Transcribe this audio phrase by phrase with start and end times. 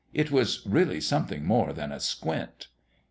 [0.15, 2.69] It was really something more than a squint.